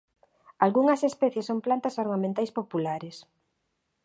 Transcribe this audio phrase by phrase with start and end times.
[0.65, 3.15] Algunhas especies son plantas ornamentais populares.